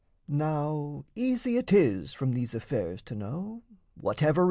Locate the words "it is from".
1.57-2.33